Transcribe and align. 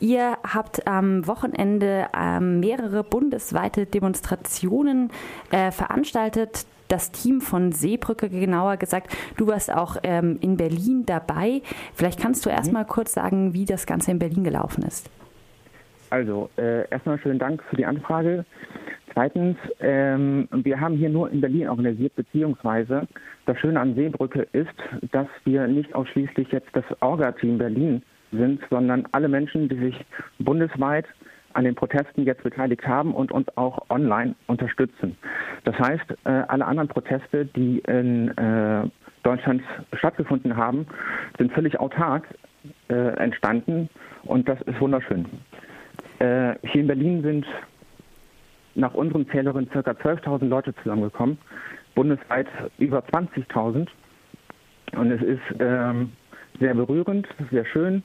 Ihr 0.00 0.38
habt 0.42 0.86
am 0.86 1.26
Wochenende 1.26 2.06
ähm, 2.18 2.58
mehrere 2.60 3.04
bundesweite 3.04 3.84
Demonstrationen 3.84 5.10
äh, 5.50 5.70
veranstaltet. 5.70 6.66
Das 6.88 7.12
Team 7.12 7.40
von 7.40 7.70
Seebrücke, 7.70 8.30
genauer 8.30 8.78
gesagt, 8.78 9.16
du 9.36 9.46
warst 9.46 9.72
auch 9.72 9.98
ähm, 10.02 10.38
in 10.40 10.56
Berlin 10.56 11.04
dabei. 11.06 11.62
Vielleicht 11.94 12.18
kannst 12.18 12.44
du 12.44 12.50
erst 12.50 12.68
mhm. 12.68 12.78
mal 12.78 12.84
kurz 12.84 13.12
sagen, 13.12 13.52
wie 13.52 13.66
das 13.66 13.86
Ganze 13.86 14.10
in 14.10 14.18
Berlin 14.18 14.42
gelaufen 14.42 14.82
ist. 14.82 15.08
Also, 16.08 16.50
äh, 16.56 16.88
erstmal 16.90 17.20
schönen 17.20 17.38
Dank 17.38 17.62
für 17.70 17.76
die 17.76 17.86
Anfrage. 17.86 18.44
Zweitens, 19.12 19.56
ähm, 19.80 20.48
wir 20.50 20.80
haben 20.80 20.96
hier 20.96 21.10
nur 21.10 21.30
in 21.30 21.40
Berlin 21.40 21.68
organisiert, 21.68 22.16
beziehungsweise 22.16 23.06
das 23.46 23.58
Schöne 23.58 23.78
an 23.78 23.94
Seebrücke 23.94 24.46
ist, 24.52 24.68
dass 25.12 25.28
wir 25.44 25.66
nicht 25.68 25.94
ausschließlich 25.94 26.48
jetzt 26.50 26.70
das 26.72 26.84
Orga-Team 27.00 27.58
Berlin 27.58 28.02
sind, 28.32 28.60
sondern 28.70 29.06
alle 29.12 29.28
Menschen, 29.28 29.68
die 29.68 29.76
sich 29.76 30.04
bundesweit 30.38 31.06
an 31.52 31.64
den 31.64 31.74
Protesten 31.74 32.24
jetzt 32.24 32.42
beteiligt 32.42 32.86
haben 32.86 33.14
und 33.14 33.32
uns 33.32 33.48
auch 33.56 33.90
online 33.90 34.34
unterstützen. 34.46 35.16
Das 35.64 35.76
heißt, 35.78 36.10
äh, 36.24 36.30
alle 36.48 36.64
anderen 36.64 36.88
Proteste, 36.88 37.44
die 37.44 37.80
in 37.80 38.28
äh, 38.38 38.88
Deutschland 39.22 39.62
stattgefunden 39.94 40.56
haben, 40.56 40.86
sind 41.38 41.52
völlig 41.52 41.78
autark 41.78 42.24
äh, 42.88 42.94
entstanden 42.94 43.88
und 44.24 44.48
das 44.48 44.60
ist 44.62 44.80
wunderschön. 44.80 45.26
Hier 46.18 46.58
in 46.74 46.86
Berlin 46.86 47.22
sind 47.22 47.46
nach 48.74 48.92
unseren 48.92 49.26
Zählerinnen 49.30 49.70
ca. 49.70 49.80
12.000 49.80 50.48
Leute 50.48 50.74
zusammengekommen, 50.82 51.38
bundesweit 51.94 52.46
über 52.78 52.98
20.000 52.98 53.88
und 54.96 55.10
es 55.10 55.22
ist 55.22 55.40
ähm, 55.60 56.12
sehr 56.58 56.74
berührend, 56.74 57.26
sehr 57.50 57.64
schön 57.64 58.02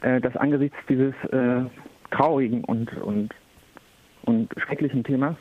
dass 0.00 0.36
angesichts 0.36 0.76
dieses 0.88 1.14
äh, 1.30 1.64
traurigen 2.10 2.64
und, 2.64 2.92
und, 2.98 3.30
und 4.24 4.50
schrecklichen 4.58 5.04
Themas 5.04 5.36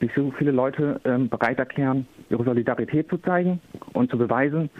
sich 0.00 0.10
so 0.14 0.30
viele 0.32 0.50
Leute 0.50 1.00
ähm, 1.04 1.28
bereit 1.28 1.58
erklären, 1.58 2.06
ihre 2.28 2.44
Solidarität 2.44 3.08
zu 3.08 3.18
zeigen 3.18 3.60
und 3.92 4.10
zu 4.10 4.18
beweisen, 4.18 4.70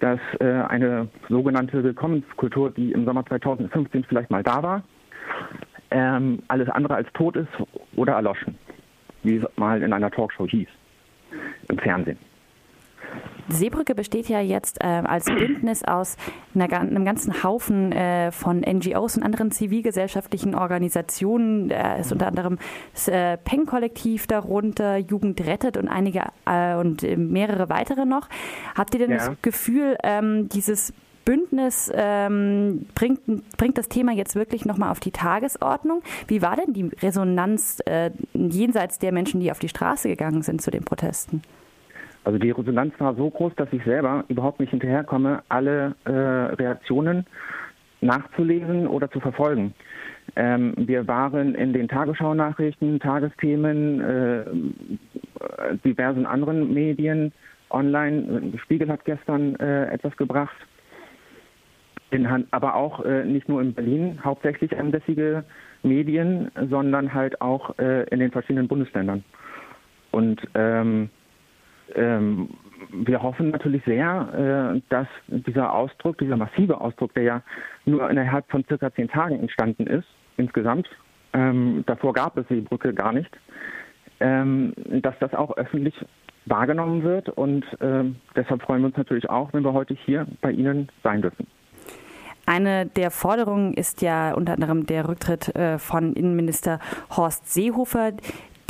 dass 0.00 0.20
äh, 0.38 0.44
eine 0.44 1.08
sogenannte 1.28 1.82
Willkommenskultur, 1.82 2.70
die 2.70 2.92
im 2.92 3.04
Sommer 3.04 3.24
2015 3.26 4.04
vielleicht 4.04 4.30
mal 4.30 4.42
da 4.42 4.62
war, 4.62 4.82
ähm, 5.90 6.42
alles 6.48 6.68
andere 6.68 6.94
als 6.94 7.08
tot 7.14 7.36
ist 7.36 7.48
oder 7.96 8.14
erloschen, 8.14 8.56
wie 9.22 9.36
es 9.36 9.44
mal 9.56 9.82
in 9.82 9.92
einer 9.92 10.10
Talkshow 10.10 10.46
hieß, 10.46 10.68
im 11.68 11.78
Fernsehen. 11.78 12.18
Seebrücke 13.50 13.94
besteht 13.94 14.28
ja 14.28 14.40
jetzt 14.40 14.80
äh, 14.82 14.86
als 14.86 15.24
Bündnis 15.26 15.84
aus 15.84 16.16
einer, 16.54 16.72
einem 16.72 17.04
ganzen 17.04 17.42
Haufen 17.42 17.92
äh, 17.92 18.32
von 18.32 18.60
NGOs 18.60 19.16
und 19.16 19.22
anderen 19.22 19.50
zivilgesellschaftlichen 19.50 20.54
Organisationen. 20.54 21.68
Da 21.68 21.96
ist 21.96 22.12
unter 22.12 22.26
anderem 22.26 22.58
das 22.92 23.08
äh, 23.08 23.36
Peng-Kollektiv 23.38 24.26
darunter, 24.26 24.96
Jugend 24.96 25.46
rettet 25.46 25.76
und 25.76 25.88
einige 25.88 26.24
äh, 26.46 26.74
und 26.74 27.02
mehrere 27.16 27.68
weitere 27.68 28.04
noch. 28.04 28.28
Habt 28.74 28.94
ihr 28.94 29.00
denn 29.00 29.10
ja. 29.10 29.16
das 29.16 29.30
Gefühl, 29.42 29.96
ähm, 30.02 30.48
dieses 30.48 30.92
Bündnis 31.24 31.90
ähm, 31.94 32.86
bringt, 32.94 33.20
bringt 33.56 33.78
das 33.78 33.88
Thema 33.88 34.12
jetzt 34.12 34.34
wirklich 34.34 34.64
nochmal 34.64 34.90
auf 34.90 35.00
die 35.00 35.10
Tagesordnung. 35.10 36.02
Wie 36.26 36.42
war 36.42 36.56
denn 36.56 36.72
die 36.72 36.90
Resonanz 37.02 37.78
äh, 37.86 38.10
jenseits 38.32 38.98
der 38.98 39.12
Menschen, 39.12 39.40
die 39.40 39.50
auf 39.50 39.58
die 39.58 39.68
Straße 39.68 40.08
gegangen 40.08 40.42
sind 40.42 40.62
zu 40.62 40.70
den 40.70 40.84
Protesten? 40.84 41.42
Also 42.24 42.38
die 42.38 42.50
Resonanz 42.50 42.94
war 42.98 43.14
so 43.14 43.30
groß, 43.30 43.54
dass 43.56 43.72
ich 43.72 43.82
selber 43.84 44.24
überhaupt 44.28 44.60
nicht 44.60 44.70
hinterherkomme, 44.70 45.42
alle 45.48 45.94
äh, 46.04 46.10
Reaktionen 46.10 47.26
nachzulesen 48.02 48.86
oder 48.86 49.10
zu 49.10 49.20
verfolgen. 49.20 49.74
Ähm, 50.36 50.74
wir 50.76 51.06
waren 51.08 51.54
in 51.54 51.72
den 51.72 51.88
Tagesschau-Nachrichten, 51.88 53.00
Tagesthemen, 53.00 54.00
äh, 54.00 54.44
diversen 55.84 56.26
anderen 56.26 56.72
Medien 56.72 57.32
online. 57.70 58.52
Spiegel 58.62 58.88
hat 58.88 59.04
gestern 59.04 59.56
äh, 59.56 59.86
etwas 59.86 60.16
gebracht. 60.16 60.54
In, 62.10 62.26
aber 62.50 62.74
auch 62.74 63.04
äh, 63.04 63.24
nicht 63.24 63.48
nur 63.48 63.62
in 63.62 63.72
Berlin 63.72 64.18
hauptsächlich 64.24 64.76
ansässige 64.76 65.44
Medien, 65.84 66.50
sondern 66.68 67.14
halt 67.14 67.40
auch 67.40 67.78
äh, 67.78 68.02
in 68.10 68.18
den 68.18 68.32
verschiedenen 68.32 68.66
Bundesländern. 68.66 69.22
Und 70.10 70.40
ähm, 70.54 71.08
ähm, 71.94 72.48
wir 72.92 73.22
hoffen 73.22 73.50
natürlich 73.50 73.84
sehr, 73.84 74.74
äh, 74.74 74.80
dass 74.88 75.06
dieser 75.28 75.72
Ausdruck, 75.72 76.18
dieser 76.18 76.36
massive 76.36 76.80
Ausdruck, 76.80 77.14
der 77.14 77.22
ja 77.22 77.42
nur 77.84 78.08
innerhalb 78.10 78.50
von 78.50 78.64
circa 78.66 78.92
zehn 78.92 79.08
Tagen 79.08 79.38
entstanden 79.38 79.86
ist, 79.86 80.06
insgesamt, 80.36 80.88
ähm, 81.32 81.84
davor 81.86 82.12
gab 82.12 82.36
es 82.36 82.46
die 82.48 82.60
Brücke 82.60 82.92
gar 82.92 83.12
nicht, 83.12 83.30
ähm, 84.20 84.72
dass 85.02 85.14
das 85.20 85.34
auch 85.34 85.56
öffentlich 85.56 85.94
wahrgenommen 86.46 87.02
wird. 87.02 87.28
Und 87.28 87.64
äh, 87.80 88.04
deshalb 88.34 88.62
freuen 88.62 88.82
wir 88.82 88.86
uns 88.86 88.96
natürlich 88.96 89.28
auch, 89.30 89.52
wenn 89.52 89.64
wir 89.64 89.72
heute 89.72 89.94
hier 89.94 90.26
bei 90.40 90.50
Ihnen 90.50 90.88
sein 91.02 91.22
dürfen. 91.22 91.46
Eine 92.46 92.86
der 92.86 93.12
Forderungen 93.12 93.74
ist 93.74 94.02
ja 94.02 94.34
unter 94.34 94.54
anderem 94.54 94.84
der 94.86 95.08
Rücktritt 95.08 95.54
äh, 95.54 95.78
von 95.78 96.14
Innenminister 96.14 96.80
Horst 97.16 97.52
Seehofer 97.52 98.12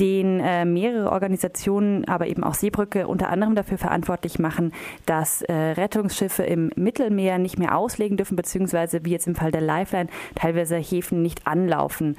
den 0.00 0.40
äh, 0.40 0.64
mehrere 0.64 1.12
Organisationen, 1.12 2.06
aber 2.08 2.26
eben 2.26 2.42
auch 2.42 2.54
Seebrücke 2.54 3.06
unter 3.06 3.28
anderem 3.28 3.54
dafür 3.54 3.78
verantwortlich 3.78 4.38
machen, 4.38 4.72
dass 5.06 5.42
äh, 5.42 5.52
Rettungsschiffe 5.52 6.42
im 6.42 6.72
Mittelmeer 6.74 7.38
nicht 7.38 7.58
mehr 7.58 7.76
auslegen 7.76 8.16
dürfen, 8.16 8.36
beziehungsweise 8.36 9.04
wie 9.04 9.10
jetzt 9.10 9.26
im 9.26 9.34
Fall 9.34 9.50
der 9.50 9.60
Lifeline 9.60 10.08
teilweise 10.34 10.76
Häfen 10.76 11.22
nicht 11.22 11.46
anlaufen 11.46 12.16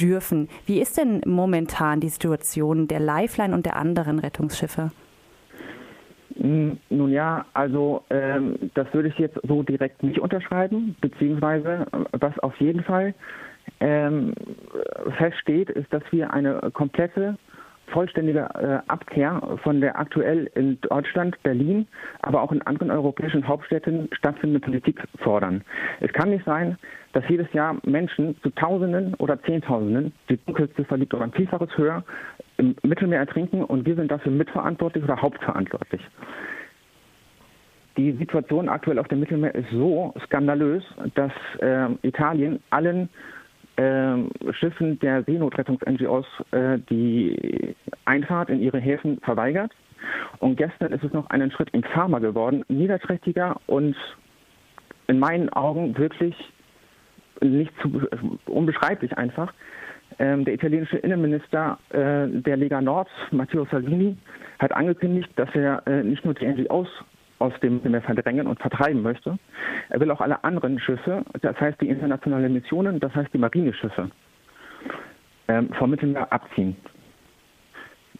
dürfen. 0.00 0.48
Wie 0.66 0.80
ist 0.80 0.96
denn 0.96 1.22
momentan 1.26 2.00
die 2.00 2.08
Situation 2.08 2.88
der 2.88 3.00
Lifeline 3.00 3.54
und 3.54 3.66
der 3.66 3.76
anderen 3.76 4.18
Rettungsschiffe? 4.18 4.90
Hm, 6.36 6.78
nun 6.90 7.12
ja, 7.12 7.46
also 7.54 8.02
ähm, 8.10 8.56
das 8.74 8.92
würde 8.92 9.08
ich 9.08 9.18
jetzt 9.18 9.38
so 9.46 9.62
direkt 9.62 10.02
nicht 10.02 10.18
unterschreiben, 10.18 10.96
beziehungsweise 11.00 11.86
äh, 11.92 12.04
was 12.12 12.38
auf 12.40 12.56
jeden 12.60 12.82
Fall 12.82 13.14
ähm, 13.84 14.32
feststeht, 15.18 15.68
ist, 15.68 15.92
dass 15.92 16.02
wir 16.10 16.32
eine 16.32 16.70
komplette 16.72 17.36
vollständige 17.88 18.40
äh, 18.40 18.90
Abkehr 18.90 19.58
von 19.62 19.82
der 19.82 19.98
aktuell 19.98 20.50
in 20.54 20.80
Deutschland, 20.80 21.40
Berlin, 21.42 21.86
aber 22.22 22.40
auch 22.40 22.50
in 22.50 22.62
anderen 22.62 22.90
europäischen 22.90 23.46
Hauptstädten 23.46 24.08
stattfindenden 24.12 24.62
Politik 24.62 25.02
fordern. 25.18 25.62
Es 26.00 26.10
kann 26.14 26.30
nicht 26.30 26.46
sein, 26.46 26.78
dass 27.12 27.28
jedes 27.28 27.52
Jahr 27.52 27.76
Menschen 27.84 28.40
zu 28.42 28.48
Tausenden 28.50 29.12
oder 29.16 29.40
Zehntausenden, 29.42 30.12
die 30.30 30.38
Dunkelziffer 30.46 30.96
liegt 30.96 31.12
um 31.12 31.20
ein 31.20 31.32
Vielfaches 31.32 31.76
höher, 31.76 32.02
im 32.56 32.74
Mittelmeer 32.82 33.18
ertrinken 33.18 33.62
und 33.62 33.84
wir 33.84 33.96
sind 33.96 34.10
dafür 34.10 34.32
mitverantwortlich 34.32 35.04
oder 35.04 35.20
hauptverantwortlich. 35.20 36.00
Die 37.96 38.12
Situation 38.12 38.68
aktuell 38.68 38.98
auf 38.98 39.08
dem 39.08 39.20
Mittelmeer 39.20 39.54
ist 39.54 39.70
so 39.70 40.14
skandalös, 40.24 40.82
dass 41.14 41.32
äh, 41.60 41.86
Italien 42.02 42.60
allen 42.70 43.08
Schiffen 44.52 44.98
der 45.00 45.24
Seenotrettungs-NGOs 45.24 46.26
äh, 46.52 46.78
die 46.90 47.74
Einfahrt 48.04 48.50
in 48.50 48.60
ihre 48.60 48.78
Häfen 48.78 49.18
verweigert. 49.20 49.72
Und 50.38 50.56
gestern 50.56 50.92
ist 50.92 51.02
es 51.02 51.12
noch 51.12 51.28
einen 51.30 51.50
Schritt 51.50 51.70
infamer 51.70 52.20
geworden, 52.20 52.64
niederträchtiger 52.68 53.56
und 53.66 53.96
in 55.06 55.18
meinen 55.18 55.48
Augen 55.50 55.96
wirklich 55.98 56.34
nicht 57.40 57.72
zu, 57.80 58.02
unbeschreiblich 58.46 59.16
einfach. 59.16 59.52
Ähm, 60.18 60.44
der 60.44 60.54
italienische 60.54 60.98
Innenminister 60.98 61.78
äh, 61.90 62.28
der 62.28 62.56
Lega 62.56 62.80
Nord, 62.80 63.08
Matteo 63.32 63.66
Salvini, 63.70 64.16
hat 64.58 64.72
angekündigt, 64.72 65.30
dass 65.36 65.52
er 65.54 65.82
äh, 65.86 66.02
nicht 66.04 66.24
nur 66.24 66.34
die 66.34 66.46
NGOs 66.46 66.88
aus 67.44 67.52
dem 67.60 67.74
Mittelmeer 67.74 68.02
verdrängen 68.02 68.46
und 68.46 68.58
vertreiben 68.58 69.02
möchte. 69.02 69.38
Er 69.90 70.00
will 70.00 70.10
auch 70.10 70.20
alle 70.20 70.42
anderen 70.44 70.78
Schiffe, 70.80 71.24
das 71.42 71.60
heißt 71.60 71.80
die 71.80 71.88
internationalen 71.88 72.52
Missionen, 72.52 73.00
das 73.00 73.14
heißt 73.14 73.32
die 73.34 73.38
Marineschiffe, 73.38 74.10
ähm, 75.48 75.68
vom 75.74 75.90
Mittelmeer 75.90 76.32
abziehen. 76.32 76.76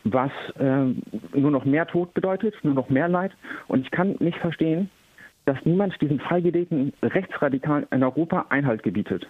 Was 0.04 0.30
ähm, 0.60 1.02
nur 1.32 1.50
noch 1.50 1.64
mehr 1.64 1.86
Tod 1.86 2.12
bedeutet, 2.12 2.54
nur 2.62 2.74
noch 2.74 2.90
mehr 2.90 3.08
Leid. 3.08 3.32
Und 3.68 3.80
ich 3.80 3.90
kann 3.90 4.16
nicht 4.18 4.36
verstehen, 4.38 4.90
dass 5.46 5.56
niemand 5.64 5.98
diesen 6.02 6.20
freigelegten 6.20 6.92
Rechtsradikalen 7.02 7.86
in 7.90 8.02
Europa 8.02 8.46
Einhalt 8.50 8.82
gebietet. 8.82 9.26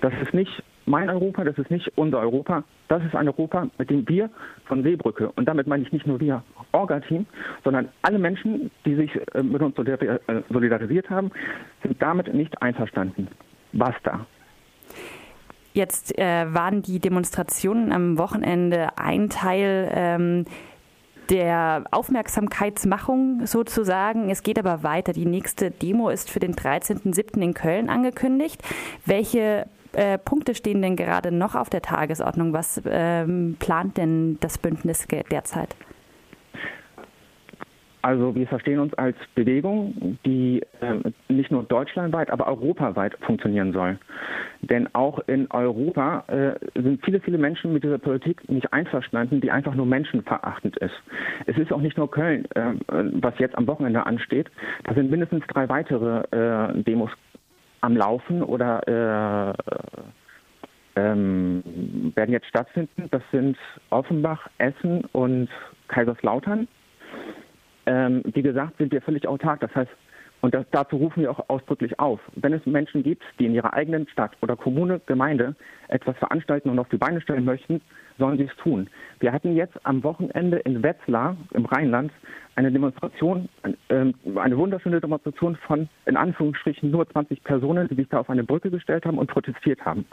Das 0.00 0.12
ist 0.22 0.32
nicht 0.32 0.62
mein 0.86 1.08
Europa, 1.08 1.44
das 1.44 1.56
ist 1.58 1.70
nicht 1.70 1.90
unser 1.96 2.20
Europa. 2.20 2.64
Das 2.88 3.02
ist 3.04 3.14
ein 3.14 3.28
Europa, 3.28 3.68
mit 3.78 3.90
dem 3.90 4.08
wir 4.08 4.30
von 4.66 4.82
Seebrücke, 4.82 5.30
und 5.36 5.46
damit 5.46 5.66
meine 5.66 5.82
ich 5.82 5.92
nicht 5.92 6.06
nur 6.06 6.20
wir 6.20 6.42
Orga-Team, 6.72 7.26
sondern 7.62 7.88
alle 8.02 8.18
Menschen, 8.18 8.70
die 8.84 8.94
sich 8.94 9.10
äh, 9.34 9.42
mit 9.42 9.62
uns 9.62 9.76
äh, 9.78 10.18
solidarisiert 10.50 11.08
haben, 11.08 11.30
sind 11.82 12.00
damit 12.02 12.32
nicht 12.34 12.60
einverstanden. 12.60 13.28
Basta. 13.72 14.26
Jetzt 15.72 16.16
äh, 16.18 16.46
waren 16.54 16.82
die 16.82 17.00
Demonstrationen 17.00 17.90
am 17.90 18.18
Wochenende 18.18 18.96
ein 18.96 19.28
Teil 19.28 19.90
ähm, 19.92 20.44
der 21.30 21.84
Aufmerksamkeitsmachung 21.90 23.46
sozusagen. 23.46 24.30
Es 24.30 24.42
geht 24.42 24.58
aber 24.58 24.82
weiter. 24.82 25.12
Die 25.12 25.26
nächste 25.26 25.70
Demo 25.70 26.10
ist 26.10 26.30
für 26.30 26.38
den 26.38 26.54
13.07. 26.54 27.40
in 27.40 27.54
Köln 27.54 27.88
angekündigt. 27.88 28.62
Welche 29.04 29.66
äh, 29.94 30.18
Punkte 30.18 30.54
stehen 30.54 30.82
denn 30.82 30.96
gerade 30.96 31.32
noch 31.32 31.54
auf 31.54 31.70
der 31.70 31.82
Tagesordnung? 31.82 32.52
Was 32.52 32.82
ähm, 32.86 33.56
plant 33.58 33.96
denn 33.96 34.38
das 34.40 34.58
Bündnis 34.58 35.06
derzeit? 35.30 35.76
Also 38.04 38.34
wir 38.34 38.46
verstehen 38.46 38.80
uns 38.80 38.92
als 38.94 39.16
Bewegung, 39.34 40.18
die 40.26 40.60
äh, 40.82 41.32
nicht 41.32 41.50
nur 41.50 41.62
deutschlandweit, 41.62 42.30
aber 42.30 42.48
europaweit 42.48 43.16
funktionieren 43.22 43.72
soll. 43.72 43.98
Denn 44.60 44.94
auch 44.94 45.20
in 45.26 45.50
Europa 45.50 46.24
äh, 46.26 46.52
sind 46.74 47.02
viele, 47.02 47.20
viele 47.20 47.38
Menschen 47.38 47.72
mit 47.72 47.82
dieser 47.82 47.96
Politik 47.96 48.46
nicht 48.50 48.70
einverstanden, 48.74 49.40
die 49.40 49.50
einfach 49.50 49.74
nur 49.74 49.86
menschenverachtend 49.86 50.76
ist. 50.76 50.92
Es 51.46 51.56
ist 51.56 51.72
auch 51.72 51.80
nicht 51.80 51.96
nur 51.96 52.10
Köln, 52.10 52.44
äh, 52.54 52.74
was 52.88 53.38
jetzt 53.38 53.56
am 53.56 53.66
Wochenende 53.66 54.04
ansteht. 54.04 54.50
Da 54.82 54.92
sind 54.92 55.10
mindestens 55.10 55.42
drei 55.46 55.66
weitere 55.70 56.24
äh, 56.30 56.82
Demos 56.82 57.10
am 57.80 57.96
Laufen 57.96 58.42
oder 58.42 58.86
äh, 58.86 59.73
werden 62.24 62.32
jetzt 62.32 62.46
stattfinden. 62.46 63.08
Das 63.10 63.22
sind 63.32 63.58
Offenbach, 63.90 64.48
Essen 64.58 65.04
und 65.12 65.48
Kaiserslautern 65.88 66.66
ähm, 67.86 68.22
wie 68.24 68.42
gesagt, 68.42 68.78
sind 68.78 68.92
wir 68.92 69.02
völlig 69.02 69.26
autark. 69.28 69.60
Das 69.60 69.74
heißt, 69.74 69.90
und 70.40 70.54
das, 70.54 70.66
dazu 70.72 70.96
rufen 70.96 71.22
wir 71.22 71.30
auch 71.30 71.48
ausdrücklich 71.48 71.98
auf. 71.98 72.20
Wenn 72.34 72.52
es 72.52 72.64
Menschen 72.66 73.02
gibt, 73.02 73.22
die 73.38 73.46
in 73.46 73.54
ihrer 73.54 73.72
eigenen 73.72 74.06
Stadt 74.08 74.32
oder 74.42 74.56
Kommune, 74.56 75.00
Gemeinde 75.06 75.54
etwas 75.88 76.16
veranstalten 76.18 76.68
und 76.68 76.78
auf 76.78 76.88
die 76.90 76.98
Beine 76.98 77.20
stellen 77.22 77.46
möchten, 77.46 77.80
sollen 78.18 78.36
sie 78.36 78.44
es 78.44 78.56
tun. 78.56 78.88
Wir 79.20 79.32
hatten 79.32 79.56
jetzt 79.56 79.74
am 79.84 80.02
Wochenende 80.04 80.58
in 80.58 80.82
Wetzlar 80.82 81.36
im 81.52 81.64
Rheinland 81.64 82.12
eine 82.56 82.70
Demonstration, 82.70 83.48
äh, 83.62 84.12
eine 84.36 84.58
wunderschöne 84.58 85.00
Demonstration 85.00 85.56
von 85.56 85.88
in 86.04 86.16
Anführungsstrichen 86.16 86.90
nur 86.90 87.08
20 87.08 87.42
Personen, 87.42 87.88
die 87.88 87.94
sich 87.94 88.08
da 88.08 88.20
auf 88.20 88.30
eine 88.30 88.44
Brücke 88.44 88.70
gestellt 88.70 89.06
haben 89.06 89.18
und 89.18 89.28
protestiert 89.28 89.84
haben. 89.84 90.04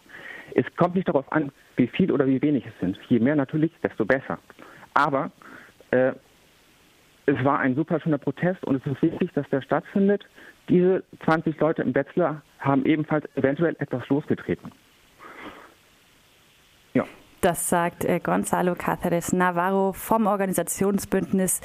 Es 0.55 0.65
kommt 0.75 0.95
nicht 0.95 1.07
darauf 1.07 1.31
an, 1.31 1.51
wie 1.75 1.87
viel 1.87 2.11
oder 2.11 2.27
wie 2.27 2.41
wenig 2.41 2.65
es 2.65 2.73
sind. 2.79 2.97
Je 3.09 3.19
mehr 3.19 3.35
natürlich, 3.35 3.71
desto 3.83 4.05
besser. 4.05 4.37
Aber 4.93 5.31
äh, 5.91 6.13
es 7.25 7.43
war 7.43 7.59
ein 7.59 7.75
super 7.75 7.99
schöner 7.99 8.17
Protest 8.17 8.63
und 8.63 8.75
es 8.85 8.91
ist 8.91 9.01
wichtig, 9.01 9.31
dass 9.33 9.47
der 9.49 9.61
stattfindet. 9.61 10.25
Diese 10.69 11.03
20 11.25 11.59
Leute 11.59 11.81
im 11.81 11.93
Wetzlar 11.95 12.41
haben 12.59 12.85
ebenfalls 12.85 13.25
eventuell 13.35 13.75
etwas 13.79 14.07
losgetreten. 14.09 14.71
Ja. 16.93 17.05
Das 17.41 17.69
sagt 17.69 18.05
äh, 18.05 18.19
Gonzalo 18.19 18.73
Cáceres 18.73 19.35
Navarro 19.35 19.93
vom 19.93 20.27
Organisationsbündnis 20.27 21.61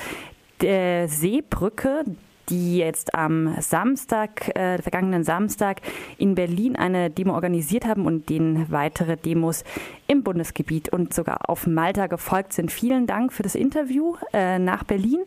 der 0.61 1.09
Seebrücke 1.09 2.05
die 2.49 2.79
jetzt 2.79 3.15
am 3.15 3.61
Samstag, 3.61 4.57
äh, 4.57 4.81
vergangenen 4.81 5.25
Samstag 5.25 5.81
in 6.19 6.35
Berlin 6.35 6.77
eine 6.77 7.11
Demo 7.11 7.35
organisiert 7.35 7.87
haben 7.87 8.07
und 8.07 8.29
denen 8.29 8.71
weitere 8.71 9.17
Demos 9.17 9.65
im 10.07 10.23
Bundesgebiet 10.23 10.89
und 10.89 11.13
sogar 11.13 11.49
auf 11.49 11.67
Malta 11.67 12.07
gefolgt 12.07 12.53
sind. 12.53 12.71
Vielen 12.71 13.07
Dank 13.07 13.33
für 13.33 13.43
das 13.43 13.55
Interview 13.55 14.17
äh, 14.33 14.59
nach 14.59 14.85
Berlin 14.85 15.21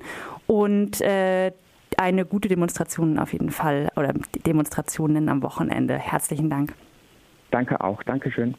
und 0.48 1.02
äh, 1.02 1.52
eine 1.98 2.26
gute 2.26 2.48
Demonstration 2.48 3.20
auf 3.20 3.34
jeden 3.34 3.52
Fall 3.52 3.90
oder 3.96 4.14
Demonstrationen 4.46 5.28
am 5.30 5.44
Wochenende. 5.44 5.98
Herzlichen 5.98 6.50
Dank. 6.50 6.74
Danke 7.52 7.82
auch. 7.82 8.04
Dankeschön. 8.04 8.56